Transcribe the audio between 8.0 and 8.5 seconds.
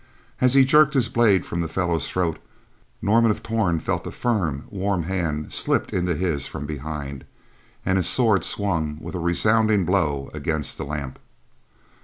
sword